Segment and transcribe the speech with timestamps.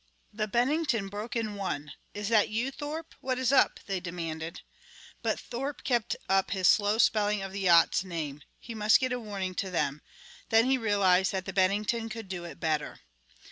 [0.33, 1.91] The Bennington broke in one.
[2.15, 3.13] "Is that you, Thorpe?
[3.21, 4.61] What is up?" they demanded.
[5.21, 8.41] But Thorpe kept up his slow spelling of the yacht's name.
[8.57, 10.01] He must get a warning to them!
[10.49, 13.01] Then he realized that the Bennington could do it better.